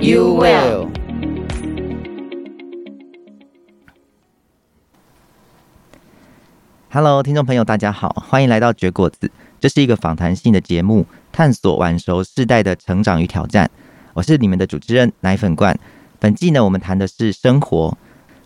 [0.00, 0.88] you will。
[6.90, 9.30] Hello，听众朋友，大家好，欢迎来到绝果子。
[9.60, 13.70] 这是一个访谈性的节目，探索晚熟世代的成长与挑战。
[14.14, 15.78] 我是你们的主持人奶粉罐。
[16.18, 17.96] 本季呢，我们谈的是生活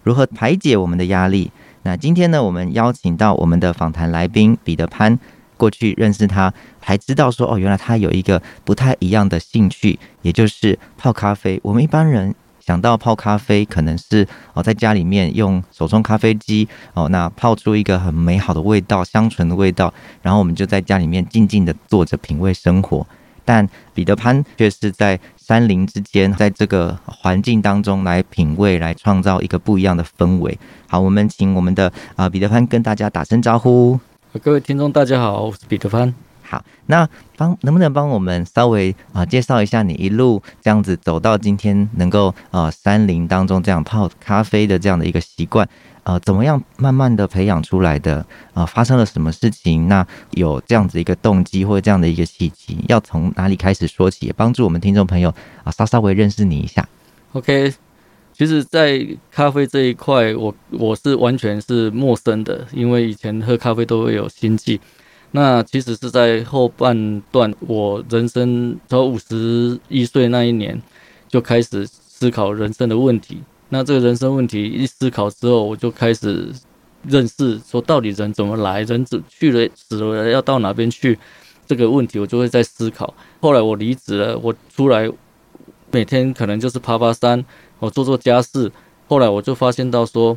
[0.02, 1.52] 如何排解我们的压力。
[1.84, 5.18] 那今天呢，我们邀请到我们的访谈来宾彼得潘。
[5.56, 11.60] 过去认识他，还知道说哦，原来他有一个不太一样的兴趣，也就是泡咖啡。
[11.62, 12.34] 我们一般人。
[12.66, 23.06] 想到泡咖啡，可能是哦，在家里面用手冲咖啡机哦，那泡出一个很美好的味道，香醇的味道，然后我们就在家里面静静的坐着品味生活。
[23.44, 30.58] 但彼得潘却是在山林之间，在这个环境当中来品味，来创造一个不一样的氛围。
[30.88, 34.00] 好，我们请我们的啊彼得潘跟大家打声招呼。
[34.42, 36.12] 各位听众，大家好，我是彼得潘。
[36.42, 45.68] 好，那帮能不能帮我们稍微啊、呃、介绍一下你一路这样子走到今天，能够呃山林当中这样泡咖啡的这样的一个习惯，
[46.02, 48.16] 呃，怎么样慢慢的培养出来的？
[48.52, 49.86] 啊、呃，发生了什么事情？
[49.86, 56.86] 那有这样子一个动机或者这样的一个契机，要从哪里开始说起，也帮助我们听众朋友啊、呃、稍稍微认识你一下。
[57.34, 57.72] OK，
[58.36, 64.80] 其实，在咖啡这一块，我我是完全是陌生的，因为以前喝咖啡都会有心悸。
[65.30, 70.80] 那其实是在后半段，我人生从五十一岁那一年
[71.28, 73.40] 就开始思考人生的问题。
[73.68, 76.52] 那这个人生问题一思考之后，我就开始
[77.08, 81.18] 认识说，到底人怎么来，人怎去了死了要到哪边去？
[81.66, 83.14] 这个问题我就会在思考。
[83.40, 85.10] 后来我离职了，我出来
[85.90, 87.44] 每天可能就是爬爬山，
[87.78, 88.70] 我做做家事。
[89.06, 90.36] 后来我就发现到说，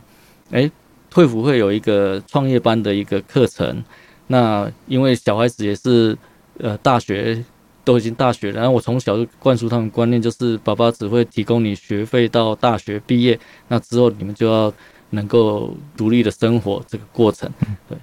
[0.52, 0.70] 哎，
[1.10, 3.84] 退辅会有一个创业班的一个课程。
[4.28, 6.18] 那因为小孩子也是，
[6.60, 7.42] 呃，大学
[7.86, 14.72] 都已经大学了，然后我从小就灌输他们观念，就是爸爸只会提供你学费到大学毕业，那之后你们就要
[15.12, 17.50] 能够独立的生活这个过程。
[17.88, 17.98] 对，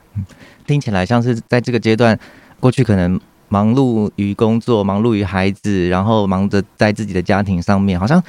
[0.66, 2.18] 听起来像是在这个阶段，
[2.58, 3.20] 过去可能
[3.50, 8.22] 忙碌于工作，忙碌于孩子，然后忙着在自己的家庭上面，好像。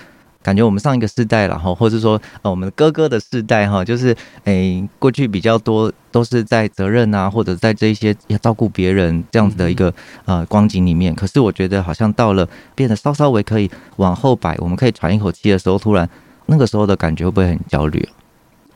[0.46, 4.10] 感觉我们上一个世代了哈，或者说呃我们哥哥的世代哈，就是
[4.44, 9.92] 诶、欸、过去比较多都是在责任啊，或者在这一些要照顾别人这样子的一个
[10.26, 11.16] 呃光景里面。
[11.16, 16.08] 可是我觉得好像到了变得稍稍微可以往后摆，我们可以喘一口气的时候，突然
[16.46, 18.08] 那个时候的感觉会不会很焦虑？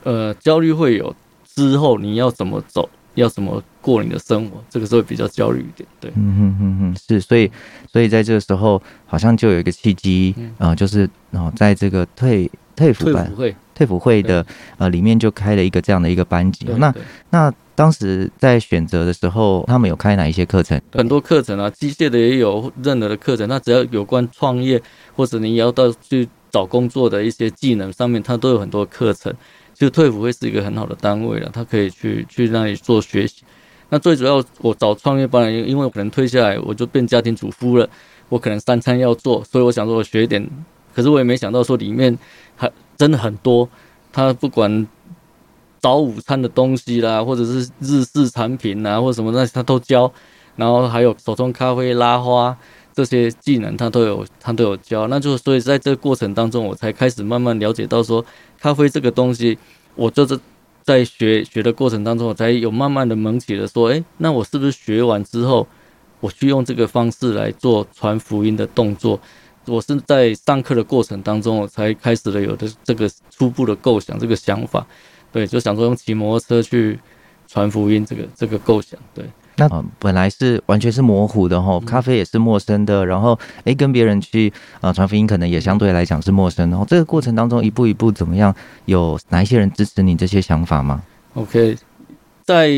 [0.03, 1.15] 呃，焦虑会有，
[1.45, 2.89] 之后你要怎么走？
[3.19, 4.63] 要怎么过你的生活？
[4.69, 7.51] 这个时候比较焦虑一点，对，嗯哼哼哼，是，所以，
[7.91, 14.45] 所以在这个时候，好像就有一个契机，嗯、呃，就是哦，在这个退退辅班、会退辅会的
[14.77, 16.65] 呃里面就开了一个这样的一个班级。
[16.77, 16.93] 那
[17.29, 20.79] 那当时在选择的时候，他们有开哪一些课程？
[20.91, 24.81] 很多课程啊，机械的也有，任何的课程，那只要有关创业
[25.15, 29.33] 或者你要到去找工作的一些技能上面，它都有很多课程。
[29.79, 33.43] 就退伍会是一个很好的单位了，他可以去去那里做学习。
[33.87, 37.89] 那最主要，我找创业班，因为我可能退下来，我就变家庭主妇了，
[38.27, 40.45] 我可能三餐要做，所以我想说我学一点。
[40.93, 42.15] 可是我也没想到说里面
[42.57, 43.67] 还真的很多，
[44.11, 44.85] 他不管
[45.79, 50.11] 早午餐的东西啦，或者是日式产品啊，或者什么那些他都教。
[50.55, 52.57] 然后还有手冲咖啡、拉花
[53.05, 55.07] 这些技能，他都有他都有教。
[55.07, 58.25] 那就所以在这个过程当中，我才开始慢慢了解到说。
[58.61, 59.57] 咖啡这个东西，
[59.95, 60.37] 我就是
[60.83, 65.65] 在学学的过程当中，我才有慢慢的萌起了说，诶，那我是不是学完之后，
[66.19, 69.17] 我去用这个方式来做传福音的动作？
[69.65, 74.85] 我是在上课的过程当中，我才开始了有的这个初步的构想，这个想法，
[75.31, 76.99] 对，就想说用骑摩托车去
[77.47, 79.23] 传福音，这个这个构想，对。
[79.59, 86.71] 那本来是完全是模糊的哈，咖啡也是陌生的，然后诶，跟别人去啊传福音，可能也相对来讲是陌生的。
[86.71, 88.55] 然后这个过程当中一步一步怎么样？
[88.85, 91.03] 有哪一些人支持你这些想法吗
[91.33, 91.77] ？OK，
[92.43, 92.69] 在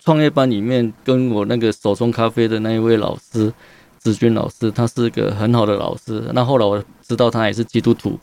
[0.00, 3.52] 创业班里面，跟我那个手冲咖啡的那一位老师
[3.98, 6.30] 子君老师，他是个很好的老师。
[6.34, 8.18] 那后来我知道他也是基督徒，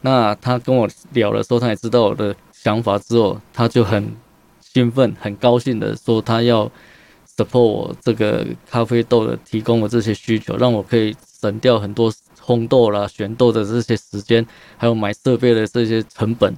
[0.00, 4.14] 那他跟我聊的时候，他也知道我的想法之后，他就很
[4.60, 6.70] 兴奋、很高兴的说他要。
[7.36, 14.46] Support 我这个咖啡豆的提供的这些需求，让我可以省掉很多烘豆啦、选豆的这些时间，
[14.76, 16.54] 还有买设备的这些成本，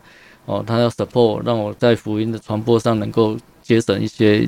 [0.47, 4.47] 哦，他要 support 让我在福音的传播上能够节省一些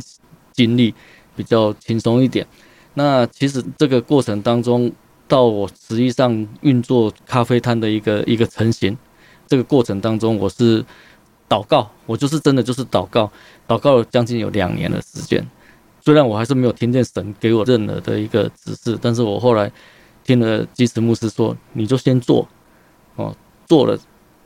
[0.53, 0.95] 精力，
[1.37, 2.47] 比较轻松一点。
[2.95, 4.91] 那其实这个过程当中，
[5.29, 8.97] 到我实际上运作咖啡摊的一个一个成型，
[9.47, 10.85] 这个过程当中，我是
[11.49, 13.31] 祷告，我就是真的就是祷告，
[13.69, 15.47] 祷告了将近有两年的时间。
[16.07, 19.69] 虽然我还是没有听见神给我任何的一个指示，但是我后来
[20.23, 22.47] 听了基慈牧师说，你就先做，
[23.17, 23.35] 哦，
[23.67, 23.99] 做了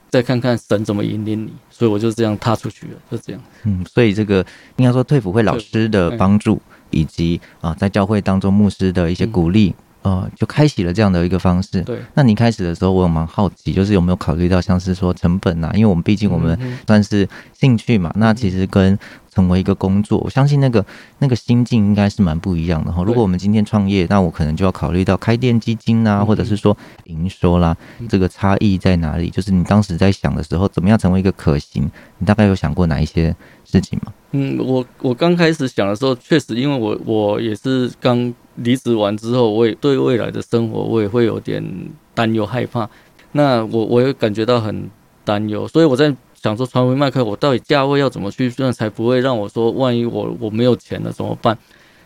[0.09, 3.43] 再看看神怎么引领你，所以我就这样踏出去了，就这样。
[3.65, 4.37] 嗯，所以这个
[4.77, 6.59] 应该说退辅会老师的帮助，
[6.89, 9.75] 以及啊在教会当中牧师的一些鼓励。
[10.03, 11.83] 呃，就开启了这样的一个方式。
[11.83, 15.71] 对，那你开始的时候，我有蛮好奇，就是有没有考虑到像是说成本啊？
[15.75, 18.99] 因为我们毕竟我们算是兴趣嘛，嗯、那其实跟
[19.31, 20.85] 成为一个工作，我相信那个
[21.19, 23.05] 那个心境应该是蛮不一样的哈。
[23.05, 27.77] 如果我们今天创业，那我可能就要考虑到开店基金啊，或者是说营收啦，
[28.09, 29.29] 这个差异在哪里？
[29.31, 31.91] 就是你当时在想的时候，怎么样成为一个可行？
[32.19, 34.13] 你大概有想过哪一些事情吗？
[34.33, 38.33] 嗯，我我刚开始想的时候，确实因为我我也是刚。
[38.57, 41.65] 离职完之后，我也对未来的生活，我也会有点
[42.13, 42.87] 担忧害怕。
[43.33, 44.91] 那我我也感觉到很
[45.25, 51.57] 担忧，所以我在想说，传福音麦克，我到底价位要怎么去算，才不会让我说，万一我我没有钱了怎么办？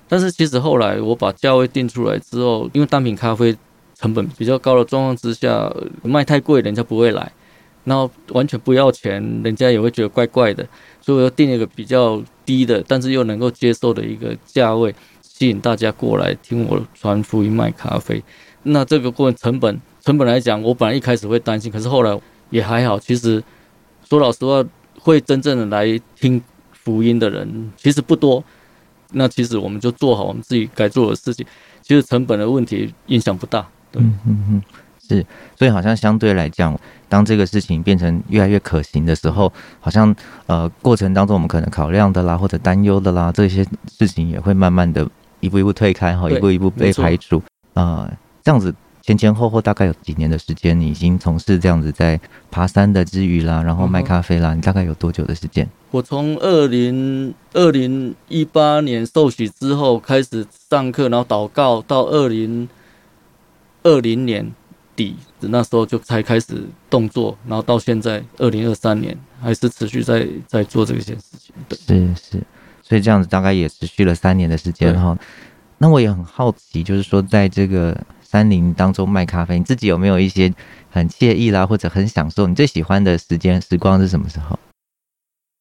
[0.09, 3.57] 但是其实后来我把价位定出来之后，因为单品咖啡
[3.99, 5.75] 成本比较高的状况之下，
[6.05, 7.33] 卖太贵人家不会来，
[7.85, 10.67] 然后完全不要钱，人家也会觉得怪怪的，
[11.01, 14.95] 所以我要定一个比较低的，但是又能够接受的一个价位。
[15.23, 18.23] 吸引大家过来听我传福音卖咖啡，
[18.63, 22.21] 那这个过程成本成本来讲，我本来一开始会担心，可是后来
[22.51, 23.01] 也还好。
[23.01, 23.43] 其实
[24.09, 24.65] 说老实话，
[25.01, 26.41] 会真正的来听
[26.71, 28.45] 福音的人其实不多。
[29.11, 31.45] 那其实我们就做好我们自己该做的事情，
[31.83, 33.67] 其实成本的问题影响不大。
[33.91, 34.63] 对，嗯嗯嗯，
[35.09, 35.25] 是。
[35.57, 36.79] 所以好像相对来讲，
[37.09, 40.15] 当这个事情变成越来越可行的时候，好像
[40.47, 43.65] 呃过程当中我们可能考量的啦，或者担忧的啦，这些
[43.99, 45.09] 事情也会慢慢的。
[45.41, 47.37] 一步一步推开哈，一步一步被排除
[47.75, 48.13] 啊、呃，
[48.43, 52.19] 这样子前前后后大概有几年的时间，你已经从事这样子在
[52.51, 55.69] 爬山的之余啦，然后卖咖啡啦，你大概有多久的时间？
[55.91, 62.67] 我从二零二零一八年受洗之后开始上课，然后祷告到二零
[63.83, 64.51] 二零年
[64.97, 71.55] 底，那时候就才开始动作，然后到现在二零二三年还是持续在在做这件事情。
[71.69, 72.43] 对，是是。
[72.83, 75.17] 所以这样子大概也持续了三年的时间哈。
[75.79, 80.53] 那我也很好奇，就是说在这个山林当中卖咖啡，你自己有没有一些
[80.91, 84.59] 很惬意啦，或者很享受你最喜欢的时间时光是什么时候？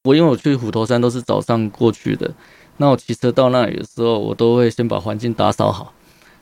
[0.04, 2.34] 我因为我去虎头山都是早上过去的，
[2.76, 5.94] 那我骑车到那里的时候，我都会先把环境打扫好，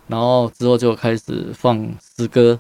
[0.09, 1.79] 然后之后就开始放
[2.17, 2.59] 诗歌，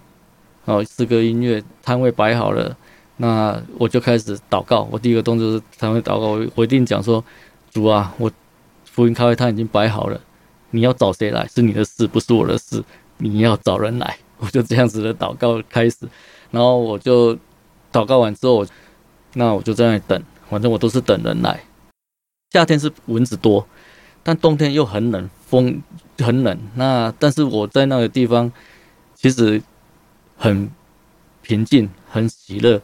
[0.64, 2.76] 然后诗歌音乐，摊位摆好了，
[3.16, 4.88] 那我就开始祷告。
[4.90, 7.24] 我第一个动作是摊位祷告，我我一定讲说。
[7.74, 8.30] 主啊，我
[8.84, 10.20] 福音咖啡摊已经摆好了，
[10.72, 12.84] 你要找谁来是你的事，不是我的事。
[13.16, 16.06] 你要找人来，我就这样子的祷告开始，
[16.50, 17.34] 然后我就
[17.90, 18.66] 祷告完之后，
[19.32, 21.58] 那我就在那里等，反正我都是等人来。
[22.50, 23.66] 夏天是蚊子多，
[24.22, 25.82] 但冬天又很冷，风
[26.18, 26.58] 很冷。
[26.74, 28.52] 那但是我在那个地方
[29.14, 29.62] 其实
[30.42, 30.68] 很
[31.40, 32.82] 平静，很喜乐。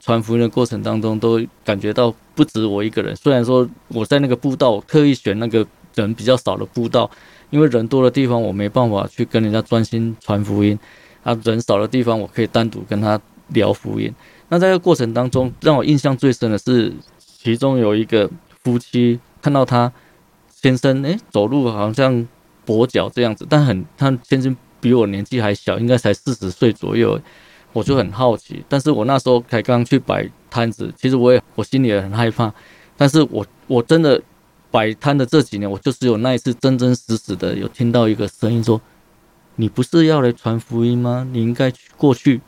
[0.00, 3.14] 传福音的过程当中，都感觉到不止我一个人。
[3.16, 7.10] 虽然说我在那个步道，我特意选那个人比较少的步道，
[7.50, 10.78] 因为人多的地方我没办法去跟人家专心传福音。
[11.24, 14.14] 啊，人少的地方我可以单独跟他聊福音。
[14.48, 18.30] 那在这个过程当中，让我印象最深的是，其中有一个
[18.62, 19.92] 夫妻看到他
[20.48, 22.26] 先生，诶，走路好像
[22.64, 27.20] 跛脚这样子，但很他先生比我年纪还小，应该才四十岁左右。
[27.72, 32.52] 我就很好奇，但是我那时候才刚去摆摊子，其实我也我心里也很害怕，
[32.96, 34.20] 但是我我真的
[34.72, 38.80] 摆摊的这几年，我就是有那一次真真实实的有听到一个声音说
[39.54, 41.24] ：“你不是要来传福音吗？
[41.30, 42.40] 你应该去过去。”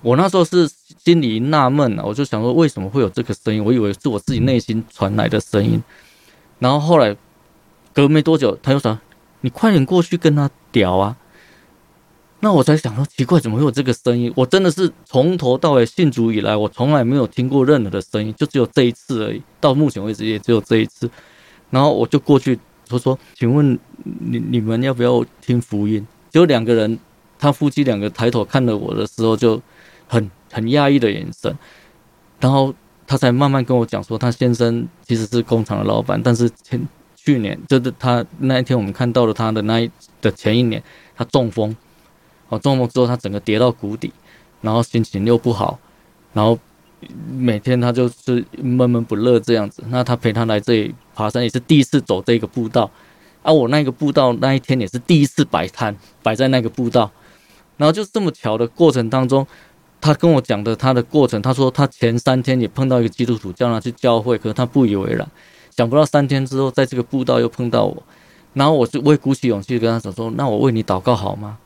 [0.00, 0.66] 我那时候是
[1.04, 3.62] 心里纳闷啊，我就想说为什么会有这个声音？
[3.62, 5.82] 我以为是我自己内心传来的声音，
[6.58, 7.14] 然后后来
[7.92, 8.98] 隔没多久，他又说
[9.42, 11.16] ：“你快点过去跟他屌啊！”
[12.44, 14.32] 那我才想说，奇怪，怎么会有这个声音？
[14.34, 19.40] 我真的是从头到尾信主以来，我从来没有听过任何的声音，就只有这一次而已。
[19.60, 21.08] 到目前为止，也只有这一次。
[21.70, 22.58] 然后我就过去，
[22.88, 26.98] 他说：“请问你你们要不要听福音？”就两个人，
[27.38, 29.62] 他夫妻两个抬头看着我的时候，就
[30.08, 31.56] 很很讶异的眼神。
[32.40, 32.74] 然后
[33.06, 36.80] 他才慢慢跟我讲说，他先生其实是工厂的老板，但是前
[37.24, 40.82] 去年就是他那一天我们看到了他的那一的前一年，
[41.14, 41.76] 他中风。
[42.48, 44.12] 哦，中风之后他整个跌到谷底，
[44.60, 45.78] 然后心情又不好，
[46.34, 46.58] 然后
[47.30, 49.82] 每天他就是闷闷不乐这样子。
[49.88, 52.90] 那他陪他来这里爬山也是第一次走这个步道，
[53.42, 57.10] 啊，我那个步道那一天也是第一次摆摊摆在那个步道，
[57.78, 59.46] 然后就这么巧的过程当中，
[59.98, 65.26] 他跟我讲的他的过程，他说他前三天也碰到一个基督徒叫他去教会，可是他不以为然，
[65.76, 68.02] 想不到三天之后在这个步道又碰到我。
[68.54, 71.58] 然后我就我也鼓起勇气跟他讲说：“那我为你祷告好吗？”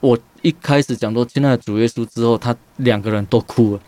[0.00, 3.80] 我一开始讲说亲爱的主耶稣之后，他两个人都哭了。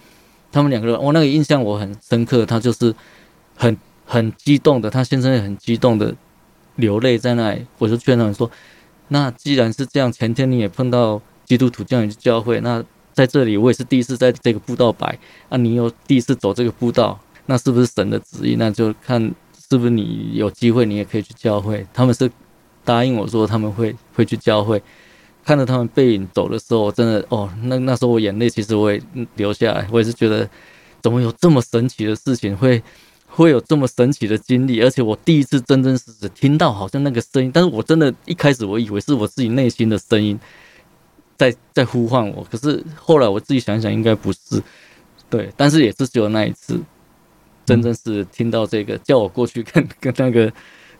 [0.50, 2.44] 他们两个人，我那个印象我很深刻。
[2.44, 2.92] 他就是
[3.54, 6.14] 很很激动的，他先生也很激动的
[6.76, 7.64] 流泪在那里。
[7.78, 8.50] 我就劝他们说
[9.08, 18.54] ：“那既然是这样，前天你也碰到基督徒叫你去教会，那在这里我也是第一次在这个步道摆，啊，你又第一次走这个步道，那是不是神的旨意？
[18.56, 19.20] 那就看。”
[19.72, 21.86] 是不是你有机会，你也可以去教会？
[21.94, 22.28] 他们是
[22.84, 24.82] 答应我说他们会会去教会。
[25.44, 29.00] 看着他们背影走的时候，我真的哦，那那时候我眼泪其实我也
[29.36, 29.86] 流下来。
[29.92, 30.50] 我也是觉得，
[31.00, 32.82] 怎么有这么神奇的事情，会
[33.28, 34.82] 会有这么神奇的经历？
[34.82, 40.36] 而且我第一次真真实实听到好像那个声音，但是我真的一开始我以为是我自己内心的声音
[41.36, 44.60] 在在呼唤我，可是后来我自己想想，应该不是。
[45.28, 46.80] 对，但是也是只有那一次。
[47.66, 50.52] 真正是听到这个叫我过去跟跟那个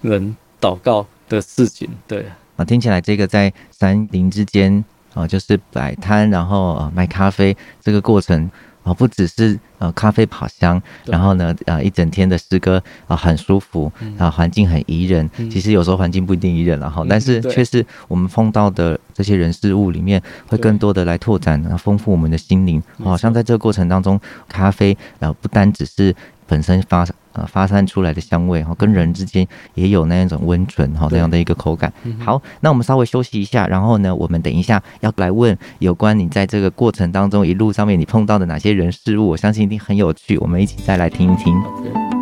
[0.02, 2.24] 人祷告的事情，对
[2.56, 8.50] 啊，听起来这个在山林之间啊，就是摆摊，然后啊卖咖啡这个过程
[8.82, 15.28] 啊，不只是呃咖啡跑香，然后呢啊一整天的诗歌啊很舒服啊，环境很宜人。
[15.50, 22.82] 其实有时候环境不一定宜人，然后但是却是我们碰到的这些人事物里面，会更多的来拓展啊，丰富我们的心灵。
[23.02, 26.14] 好像在这个过程当中，咖啡啊不单只是。
[26.50, 31.92] 本身发呃发散出来的香味哈，跟人之间也有那一种温存哈，那样的一个口感。
[32.18, 40.36] 好，那我们稍微休息一下，然后呢，我们等一下要来问有关你在这个过程当中一路上面你碰到的哪些人事物，我相信一定很有趣。
[40.38, 42.19] 我们一起再来听一听。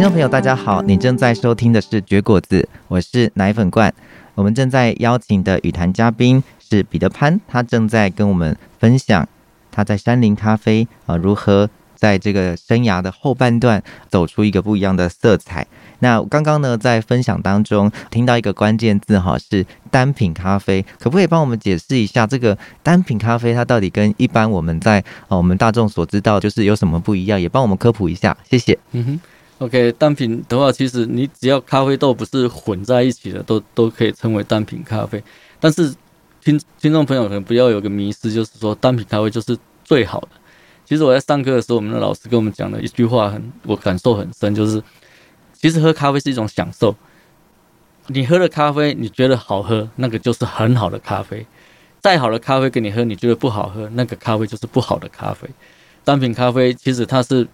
[0.00, 3.92] 听众朋友，大家好，你正在收听的是绝果子，我是奶粉罐。
[4.34, 9.28] 我们正在邀请的与谈嘉宾是彼得潘，他正在跟我们分享
[9.70, 15.66] 他在山林咖啡啊如何在这个生涯的后半段走出一个不一样的色彩。
[15.98, 27.38] 那刚刚呢，在分享当中听到一个关键字哈，是单品咖啡，可不可以帮我们解释一下这个单品咖啡它到底跟一般我们在啊我们大众所知道就是有什么不一样？
[27.38, 28.78] 也帮我们科普一下，谢谢。
[28.92, 29.20] 嗯哼。
[29.60, 35.22] OK，单品的话，其实你只要咖啡豆不是混在一起的，都都可以称为单品咖啡。
[35.60, 35.94] 但是
[36.42, 40.28] 听听众朋友可能不要有个迷思，就是说单品咖啡就是最好的。
[40.86, 44.82] 其实我在上课的时候，我们的老师跟我们讲的一句话很，我感受很深，就是
[45.52, 46.96] 其实喝咖啡是一种享受。
[48.06, 51.46] 你喝的咖啡你觉得好喝，那个就是很好的咖啡。
[52.00, 55.46] 再好的咖啡给你喝，你觉得不好喝，那个咖啡就是不好的咖啡。
[56.02, 57.46] 单品咖啡其实它是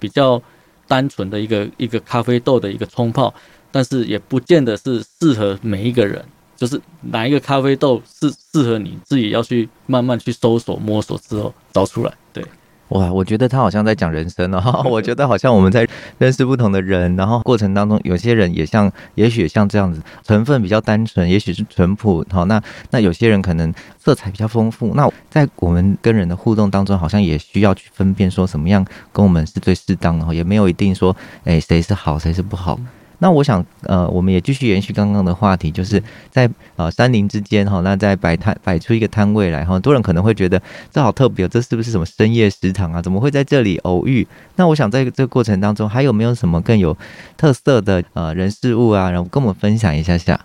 [0.00, 0.42] 比较。
[0.86, 3.32] 单纯的一个一个咖啡豆的一个冲泡，
[3.70, 6.24] 但是也不见得是适合每一个人。
[6.56, 12.14] 就是哪一个咖啡豆是适合你自己要去慢慢去搜索摸索之后找出来。
[12.32, 12.42] 对。
[12.90, 14.82] 哇，我觉得他好像在讲人生哦。
[14.88, 15.86] 我觉得好像我们在
[16.18, 22.24] 认识不同的人，然后过程当中，有些人也像，也许像这样子，成分比较单纯，也许是淳朴。
[22.30, 24.92] 好，那那有些人可能色彩比较丰富。
[24.94, 31.14] 那在我们跟人的互动当中，好像也需要去分辨说什么样跟我们是最适当的，也没有一定说，
[31.44, 32.78] 哎，谁是好，谁是不好。
[33.18, 40.60] 那我想，呃，我们也继续延续刚刚的话题，就是在呃山林之间哈，那在摆摊摆出一个摊位来哈，很多人可能会觉得
[40.92, 43.00] 这好特别，这是不是什么深夜食堂啊？
[43.00, 44.26] 怎么会在这里偶遇？
[44.56, 46.94] 那我想在这个过程当中，还有没有什么更有
[47.38, 49.10] 特色的呃人事物啊？
[49.10, 50.38] 然后跟我们分享一下下。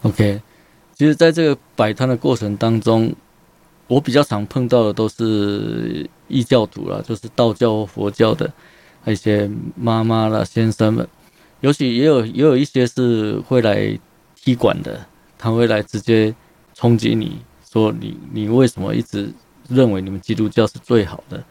[0.00, 0.40] OK，
[0.94, 3.14] 其实在这个摆摊的过程当中，
[3.86, 8.50] 我比较常碰到的都是异教徒啦，就是道教、佛教的
[9.04, 11.06] 一些妈妈啦、先生们。
[11.60, 13.98] 尤其也有也有一些是会来
[14.36, 16.34] 踢馆的，他会来直接
[16.74, 17.38] 冲击你，
[17.70, 19.32] 说你你为什么一直
[19.68, 21.42] 认为你们基督教是最好的？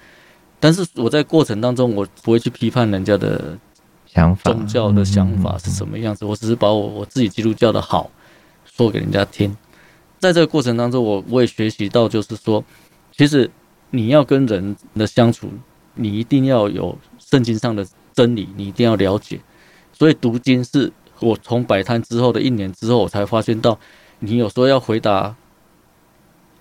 [0.60, 3.58] 但是我在过程当中，我不会去批判人家的
[4.08, 8.10] 想法，宗教的想法是什么样子，我只是把我我自己基督教的好
[8.66, 9.56] 说给人家听。
[10.20, 12.64] 在这个过程当中，我我也学习到，就是说，
[13.16, 13.48] 其实
[13.92, 15.48] 你要跟人的相处，
[15.94, 17.86] 你一定要有圣经上的
[18.16, 19.40] 真理，你一定要了解。
[19.98, 23.80] 所以读经是我从摆摊之后的一年之后，我才发现到，
[24.20, 25.36] 你有时候要回答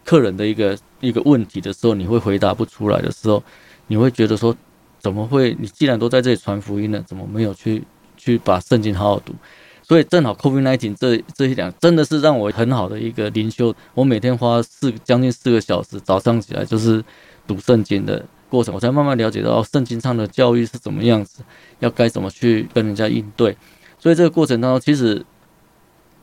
[0.04, 3.42] 客人的一个一个问题的时候，你会回答不出来的时候，
[3.88, 4.56] 你会觉得说，
[4.98, 5.54] 怎么会？
[5.60, 7.84] 你既然都在这里传福音了，怎么没有去
[8.16, 9.34] 去把圣经好好读？
[9.82, 13.74] 所以正好 COVID nineteen 这这一两真的是让我很好的一个灵修。
[13.94, 17.04] 我每天花四将近四个小时，早上起来就是
[17.46, 21.42] 读圣经的过程，我才慢慢了解到圣经上的教育是怎么样子，
[21.80, 23.56] 要该怎么去跟人家应对。
[23.98, 25.24] 所以这个过程当中，其实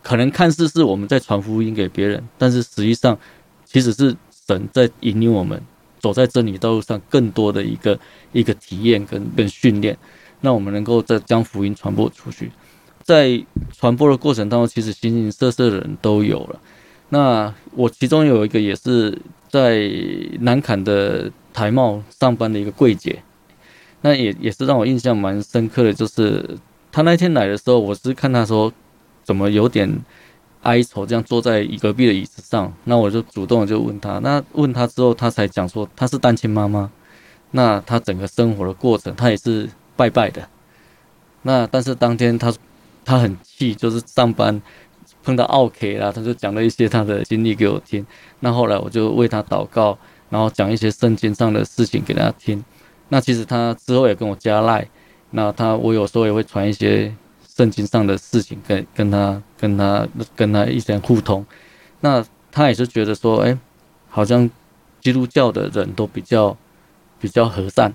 [0.01, 3.18] 可能看似是我们在传福音给别人，但是实际上
[3.65, 4.15] 其实是
[4.48, 5.62] 神在引领我们
[6.00, 8.00] 走在真理道路上更多的一个
[8.32, 9.98] 一个体验跟跟训练，
[10.42, 12.51] 让我们能够再将福音传播出去。
[13.03, 13.44] 在
[13.77, 16.60] 传播的过程当中，其实形形色色的人都有了。
[17.10, 19.18] 那我其中有一个也是
[19.53, 19.88] 在
[20.39, 23.22] 南坎的台贸上班的一个柜姐，
[24.01, 26.57] 那也也是让我印象蛮深刻的，就是
[26.91, 28.74] 她那天来的时候，我是看她说
[29.24, 29.88] 怎么有点
[30.63, 32.74] 哀愁，这样坐在隔壁的椅子上。
[32.86, 36.89] 那我就主动就问她，那问她之后，她才讲说她是单亲妈妈，
[37.51, 40.50] 那她整个生活的过程，她也是拜拜的。
[41.43, 42.51] 那但是当天她
[43.05, 44.60] 她很气，就是上班
[45.24, 48.06] 碰到奥 K 啦，他就讲了一些他的经历给我听。
[48.42, 49.98] 那后来我就为他祷告，
[50.30, 52.63] 然后讲一些圣经上的事情给他听。
[53.10, 54.88] 那其实他之后也跟我加赖，
[55.32, 57.13] 那他我有时候也会传一些
[57.48, 61.46] 圣经上的事情跟跟他跟他跟他一些互通。
[62.01, 63.58] 那他也是觉得说，哎，
[64.10, 64.50] 好像
[65.01, 66.56] 基督教的人都比较
[67.20, 67.94] 比较和善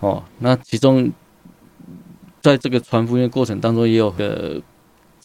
[0.00, 0.22] 哦。
[0.38, 1.12] 那其中。
[2.42, 4.60] 在这个传福音的过程当中，也有个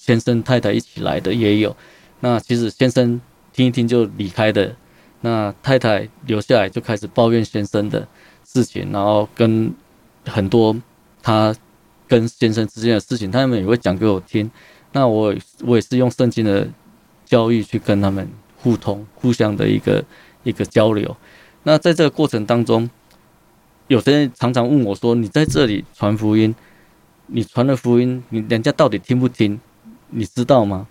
[0.08, 1.76] 先生太太一起来的，也有。
[2.22, 3.20] 那其实先生
[3.52, 4.74] 听一听就离开的，
[5.22, 8.08] 那太太留下来就开始抱怨先生的
[8.46, 9.72] 事情，然后跟
[10.26, 10.76] 很多
[11.22, 11.54] 他
[12.08, 14.50] 跟先生之间的事情，他们也会讲给我听。
[14.94, 15.36] 那我
[15.66, 16.68] 我也是用圣经的
[17.26, 20.04] 教育去跟他们互通，互相的一个
[20.44, 21.16] 一个交流。
[21.64, 22.90] 那在这个过程当中，
[23.88, 26.56] 有些人常常问我说：“你在这里传福音？”
[27.30, 29.60] 你传的福音，你人家到底听不听？
[30.10, 30.88] 你知道吗？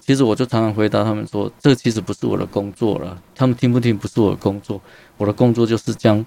[0.00, 3.22] 其实我就常常回答他们说，这其实不是我的工作了。
[3.34, 4.80] 他们听不听不是我的工作，
[5.18, 6.24] 我的工作就是将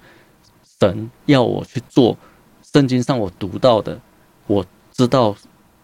[0.79, 2.15] 神要我去做，
[2.61, 3.99] 圣经上我读到的，
[4.45, 5.35] 我知道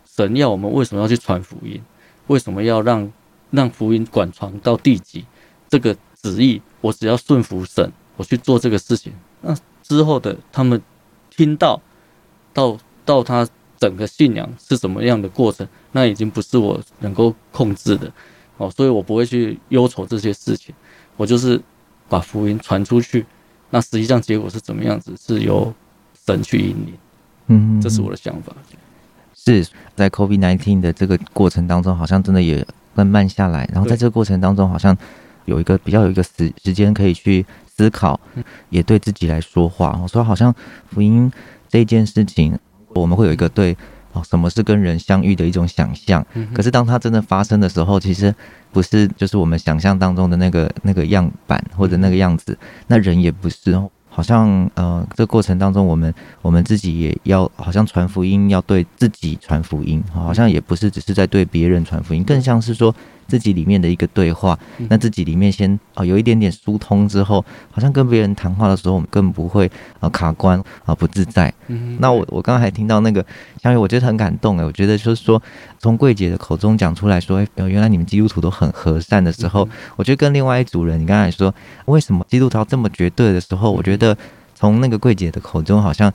[0.05, 1.81] 神要我们为什么要去传福音，
[2.27, 3.11] 为什么要让
[3.49, 5.25] 让福音广传到地极，
[5.67, 9.11] 这个旨意，我只要顺服神，我去做这个事情。
[9.41, 10.79] 那之后的他们
[11.31, 11.81] 听到
[12.53, 13.47] 到到他。
[13.79, 18.07] 整个信仰是什么样的过程，那已经不是我能够控制的
[18.57, 20.75] 哦，所以我不会去忧愁这些事情，
[21.15, 21.59] 我就是
[22.07, 23.25] 把福音传出去，
[23.71, 25.73] 那实际上结果是怎么样子，是由
[26.23, 26.93] 神去引领，
[27.47, 28.53] 嗯，这是我的想法。
[29.33, 34.95] 是在 COVID nineteen 的这个过程当中，好像真的也慢慢下来，然后在这个过程当中，好像
[35.45, 38.19] 有一个比较有一个时时间可以去思考，
[38.69, 40.53] 也对自己来说话，我说好像
[40.91, 41.31] 福音
[41.67, 42.55] 这件事情。
[42.95, 43.77] 我们会有一个对
[44.17, 46.25] 哦，什么是跟人相遇的一种想象。
[46.53, 48.33] 可是当它真的发生的时候，其实
[48.71, 52.57] 不是就是我们想象当中的那个那个样板或者那个样子。
[52.87, 53.71] 那人也不是，
[54.17, 62.91] 好像呃，这过程当中，我们我们自己也要好像传福音，要对自己传福音，好像也不是只是在对别人传福音，更像是说。
[63.27, 71.53] 自己里面的一个对话，那自己里面先啊有一点点疏通之后，好像跟别人谈话的时候，我们更不会啊卡关啊不自在。
[71.99, 73.25] 那我我刚刚还听到那个
[73.61, 75.43] 香玉，我觉得很感动哎，我觉得就是说
[75.77, 81.53] 从柜姐的口中讲出来说，哎，原来你们基督徒都很和善的时候，我觉得跟另外一组人，你刚才说
[81.87, 84.06] 为什么基督徒这么绝对的时候，我觉得
[84.53, 86.13] 从那个柜姐的口中好像。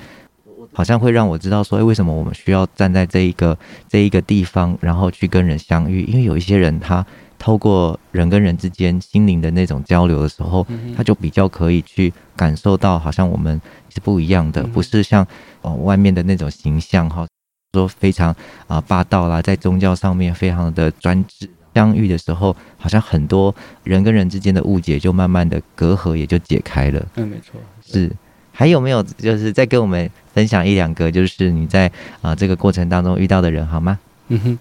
[0.74, 3.58] 好像会让我知道说，哎，为什么我们需要站在这一个
[3.90, 6.02] 这一个地方，然后去跟人相遇？
[6.04, 7.04] 因为有一些人，他
[7.38, 15.26] 透过人跟人之间心灵的那种交流的时候，他就比较可以去感受到，好像我们是不一样的，不是像
[15.60, 17.26] 哦外面的那种形象哈，
[17.74, 18.34] 说非常
[18.66, 21.50] 啊霸道啦，在宗教上面非常的专制。
[21.74, 27.06] 相遇的时候，好像很多人跟人之间的误解就慢慢的隔阂也就解开了。
[27.16, 28.10] 嗯，没错，是。
[28.54, 31.90] 还有没有就是再跟我们分享一两个，就是你在
[32.20, 33.98] 啊这个过程当中遇到的人好吗？
[34.28, 34.58] 嗯哼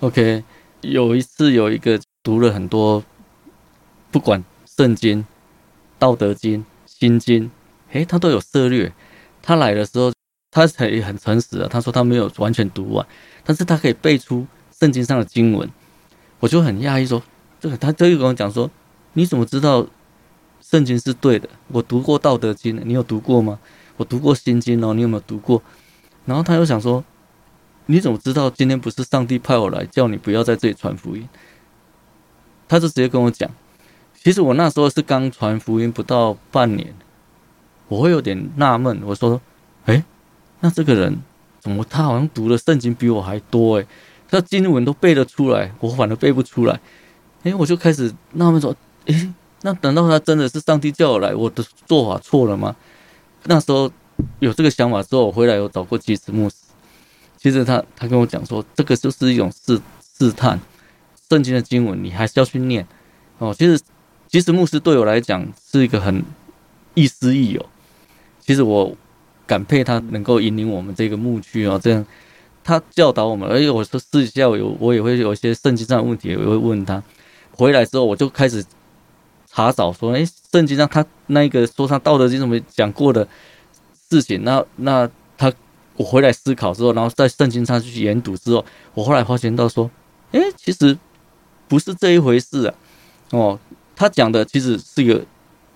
[0.00, 0.42] ，OK，
[0.80, 3.04] 有一次有一个读了很多，
[4.10, 5.24] 不管圣经、
[5.98, 7.50] 道德经、心经，
[7.92, 8.90] 诶，他都有涉猎。
[9.42, 10.10] 他来的时候，
[10.50, 13.06] 他才很诚实啊，他说他没有完全读完，
[13.44, 14.46] 但是他可以背出
[14.80, 15.68] 圣经上的经文，
[16.40, 17.22] 我就很讶异说，
[17.60, 18.70] 这个他就跟我讲说，
[19.12, 19.86] 你怎么知道？
[20.64, 23.58] 圣经是对的，我读过《道德经》，你有读过吗？
[23.98, 25.62] 我读过《心经》哦，你有没有读过？
[26.24, 27.04] 然后他又想说，
[27.86, 31.28] 你怎么知道今天不是上帝派我来叫你不要在这里传福音？
[32.66, 33.48] 他就直接跟我讲，
[34.14, 36.94] 其实我那时候是刚传福音不到半年，
[37.88, 39.38] 我会有点纳闷，我说，
[39.84, 40.02] 哎，
[40.60, 41.20] 那这个人
[41.60, 43.86] 怎么他好像读的圣经比我还多诶，
[44.30, 46.80] 他经文都背得出来，我反而背不出来，
[47.42, 48.74] 哎，我就开始纳闷说，
[49.06, 49.34] 哎，
[49.66, 52.76] 那等到他真的是上帝叫我来，我的做法错了吗？
[53.44, 53.90] 那时候
[54.38, 56.56] 有这个想法之后，我回来有找过几次牧师。
[57.38, 59.80] 其实他他跟我讲说，这个就是一种试
[60.18, 60.60] 试探，
[61.30, 62.86] 圣经的经文你还是要去念
[63.38, 63.54] 哦。
[63.58, 63.80] 其实
[64.28, 66.22] 其实牧师对我来讲是一个很
[66.92, 67.66] 亦师亦友。
[68.40, 68.94] 其实我
[69.46, 72.04] 感佩他能够引领我们这个牧区哦，这样
[72.62, 73.48] 他教导我们。
[73.48, 77.02] 而且我说私底下我有我也会有一些圣经上的问题，我会问他。
[77.52, 78.62] 回来之后我就开始
[79.54, 83.28] 查找说，哎，圣经上他那个说他道德经怎么讲过的
[84.10, 85.52] 事情，那那他。
[85.96, 88.64] 我回来思考之后，然后在圣经上去研读之后，
[88.94, 89.88] 我后来发现到说，
[90.32, 90.98] 哎，其实
[91.68, 92.74] 不是这一回事啊。
[93.30, 93.56] 哦，
[93.94, 95.24] 他讲的其实是一个，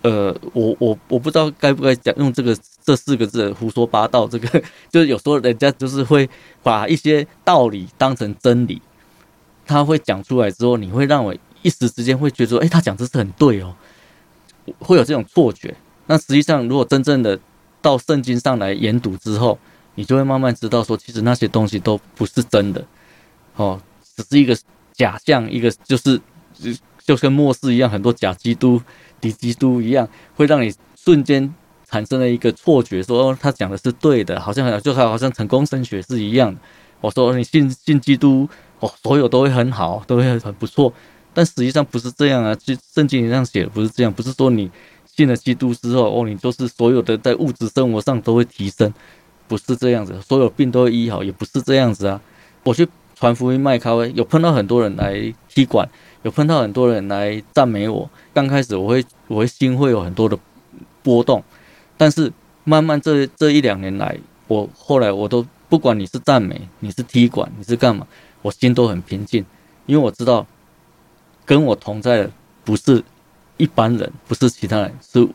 [0.03, 4.27] 呃，我我我不知道该不该讲用这个这四个字胡说八道。
[4.27, 4.61] 这个
[4.91, 6.29] 就是有时候人家就是会
[6.65, 8.83] 把一些道理当成真理，
[9.65, 11.33] 他会讲出来之后，你会让我
[11.63, 13.75] 一时之间会觉得说，哎，他讲这是很对哦，
[14.79, 15.75] 会有这种错觉。
[16.07, 17.39] 那实际上，如果真正的
[17.81, 19.59] 到圣经上来研读之后，
[19.95, 22.85] 你就会慢慢知道，说其实那些东西都不是真的，
[23.57, 23.81] 哦，
[24.17, 24.57] 只是一个
[24.93, 26.21] 假象，一个就是
[27.05, 28.81] 就跟末世一样，很多假基督、
[29.21, 31.53] 敌基督一样，会让你瞬间
[31.89, 36.61] 产生了一个错觉，说哦，他讲的是对的，好像很就好像成功神学是一样的。
[37.01, 38.49] 我说你信信基督，
[38.81, 40.93] 哦，所有都会很好，都会很不错，
[41.39, 44.69] 但实际上不是这样啊，就圣经上写的不是这样，不是说你
[45.07, 48.93] 信了基督之后，哦，你就是所有的在物质生活上都会提升。
[49.47, 52.21] 不是这样子，所有病都会医好，也不是这样子啊。
[52.65, 55.89] 我去传福音卖咖啡，有碰到很多人来踢馆，
[56.25, 58.11] 有碰到很多人来赞美我。
[58.35, 60.37] 刚开始我会，我会心会有很多的
[61.05, 61.45] 波动，
[61.97, 62.33] 但是
[62.65, 68.05] 慢慢这这一两年来，我后来我都不管你是赞美，你是踢馆，你是干嘛，
[68.43, 69.47] 我心都很平静，
[69.87, 70.45] 因为我知道
[71.49, 72.31] 跟我同在的
[72.63, 73.03] 不是
[73.57, 75.27] 一般人，不是其他人，是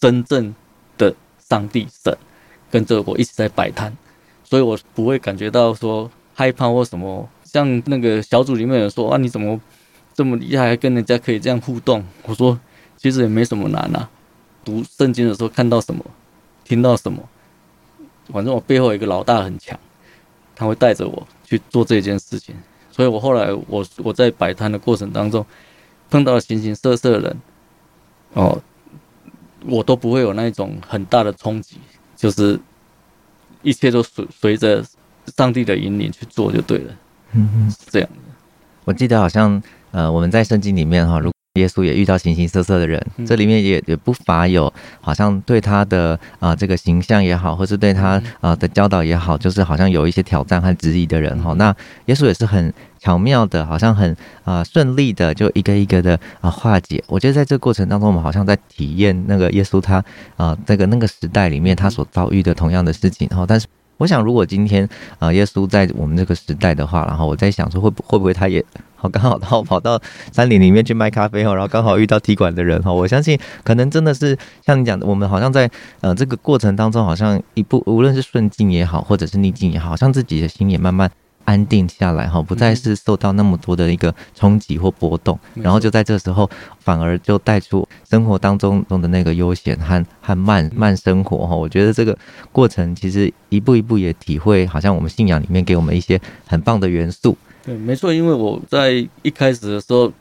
[0.00, 0.54] 真正
[0.96, 2.16] 的上帝神。
[2.70, 3.94] 跟着我一起在摆摊，
[4.42, 7.28] 所以我不会感觉到说害怕或什么。
[7.44, 9.60] 像那个小组里面有人说啊，你怎么
[10.14, 12.02] 这么厉害，还跟人家可以这样互动？
[12.22, 12.58] 我说
[12.96, 14.08] 其实也没什么难啊。
[14.64, 16.02] 读圣经的时候看到什么，
[16.64, 17.28] 听到什么，
[18.32, 19.78] 反正我背后一个老大很强，
[20.56, 22.54] 他会带着我去做这件事情。
[22.92, 25.44] 所以我后来我我在摆摊的过程当中
[26.08, 27.36] 碰到了形形色色的人，
[28.34, 28.62] 哦，
[29.66, 31.78] 我都不会有那种很大的冲击。
[32.14, 32.56] 就是
[33.62, 34.84] 一切都随随着
[35.36, 36.94] 上帝的引领去做就对了，
[37.32, 38.16] 嗯嗯，是这样的。
[38.84, 51.52] 我记得好像呃，我们在圣经里面哈，如果耶稣也遇到形形色色的人，嗯、这里面也也不乏有好像对他的啊、呃、这个形象也好，或是对他啊、呃、的教导也好，就是好像有一些挑战和质疑的人哈。
[51.58, 51.74] 那
[52.06, 54.10] 耶稣也是很巧妙的，好像很
[54.44, 57.04] 啊、呃、顺利的，就一个一个的啊、呃、化解。
[57.06, 59.96] 我觉得在这个过程当中，我们好像在体验那个耶稣他
[60.36, 63.28] 啊、呃、这个那个时代里面他所遭遇的同样的事情。
[63.30, 63.66] 然后，但是
[63.98, 64.84] 我想，如果今天
[65.18, 68.64] 啊、呃、耶稣在我们这个时代的话，然后我在想说，会不会不会他也
[69.02, 70.00] 好刚好到跑到
[70.32, 72.92] 山林里面去卖咖啡哦，然后刚好遇到踢馆的人哈。
[72.94, 75.68] 我相信可能真的是像你讲的，我们好像在
[76.02, 81.10] 呃这个过程当中，好像一步无论是顺境也好，或者是逆境也好，好像自己的心也慢慢。
[81.44, 91.56] 安定下来哈，不再是受到那么多的一个冲击或波动，然后就在这时候，反而就带出生活当中中的那个悠闲和和慢慢生活哈。
[91.56, 92.16] 我觉得这个
[92.52, 97.36] 过程其实一步一步也体会，好像我们信仰里面给我们一些很棒的元素。
[97.64, 100.12] 对，没错，因为我在一开始的时候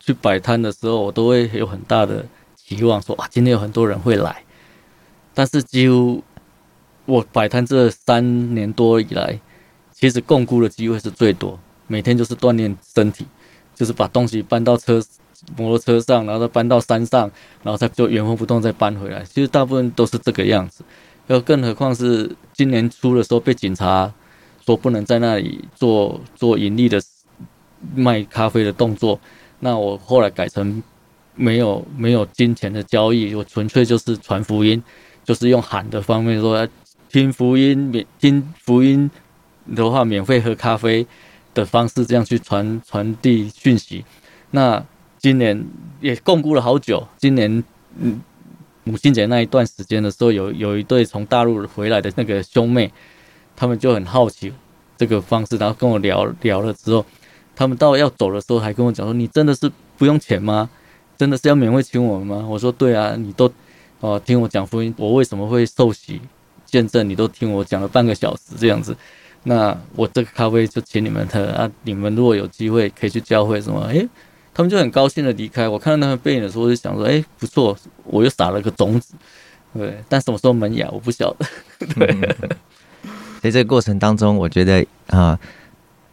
[0.00, 2.24] 去摆摊的时候，我都会有很大的
[2.56, 4.42] 期望，说啊，今天有很多人会来。
[5.34, 6.22] 但是几乎
[7.04, 9.38] 我摆摊这三年多以来。
[10.00, 13.26] 其实共估的机会是最多，每天就是锻炼身体，
[13.74, 15.02] 就是把东西搬到车
[15.56, 17.28] 摩托车上，然后再搬到山上，
[17.64, 19.24] 然后再就原封不动再搬回来。
[19.24, 20.84] 其实大部分都是这个样子，
[21.26, 24.14] 又更何况是今年初的时候被警察
[24.68, 27.00] 说不能在那里做做盈利的
[27.94, 29.18] 卖咖啡的动作，
[29.60, 30.82] 那我后来改成
[31.34, 34.82] 没有没有金钱的交易，我纯粹就是传福音，
[35.24, 36.68] 就是用喊的方面说
[37.10, 39.10] 听福音，免听福音。
[39.74, 41.06] 的话，免费喝咖啡
[41.52, 44.02] 的方式，这样去传传递讯息。
[44.50, 44.82] 那
[45.18, 45.62] 今年
[46.00, 47.06] 也共估了好久。
[47.18, 47.62] 今年，
[47.98, 48.18] 嗯，
[48.84, 52.90] 母亲节那一段时间的时候，有有一对从大陆回来的那个兄妹，
[53.58, 54.52] 他们就很好奇，
[54.96, 57.04] 这个方式，然后跟我聊聊了之后，
[57.56, 60.70] 他们到要走的时候还跟我讲说：“你真的是不用钱吗？
[61.16, 63.46] 真的是要免费请我们吗？”我说：“对啊，你都
[63.98, 66.20] 哦、呃、听我讲福音，我为什么会受洗
[66.64, 67.08] 见证？
[67.08, 68.96] 你都听我讲了半个小时这样子，
[69.42, 71.68] 那我这个咖啡就请你们喝啊！
[71.82, 73.80] 你们如果有机会可以去教会什么？
[73.86, 74.08] 诶，
[74.54, 75.68] 他们就很高兴的离开。
[75.68, 79.14] 我看到他们背影的时候，我就想说：诶，不错，我又撒了个种子。
[79.74, 81.46] 对，但什么时候萌芽，我不晓得。
[81.96, 82.36] 对。
[83.38, 85.38] 嗯”在这个过程当中，我觉得啊、呃，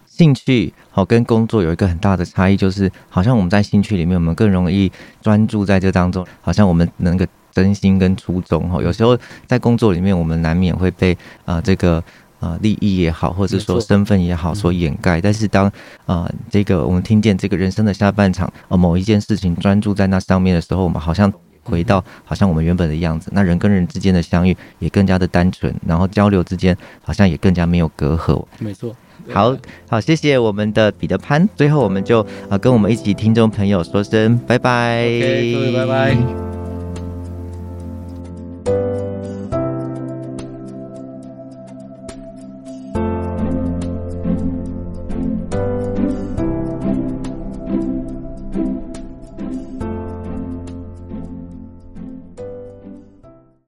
[0.07, 8.81] 兴趣好跟工作有一个很大的差异，就是好像我们在兴趣里面，我们更容易专注在这当中，好像我们能够真心跟初衷哈。
[8.81, 11.97] 有时候在工作里面，我们难免会被啊、呃、这个
[12.39, 15.19] 啊、呃、利益也好，或者说身份也好所掩盖。
[15.19, 15.65] 但是当
[16.05, 21.31] 啊、呃、这个我们听见这个人生的下半场，呃某一件事情专注在那上面的时候，我们好像。
[21.65, 28.45] 回到好像我们原本的样子，那人跟人之间的相遇也更加的单纯，然后交流之间好像也更加没有隔阂。
[28.59, 28.95] 没错，
[29.33, 29.57] 好
[29.89, 36.54] 好谢谢我们的彼得潘，最后我们就啊跟我们一起听众朋友说声拜拜，各位拜拜。